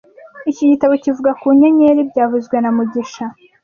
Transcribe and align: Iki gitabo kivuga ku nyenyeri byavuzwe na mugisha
Iki 0.49 0.63
gitabo 0.71 0.93
kivuga 1.03 1.31
ku 1.39 1.47
nyenyeri 1.59 2.01
byavuzwe 2.09 2.55
na 2.59 2.69
mugisha 2.75 3.25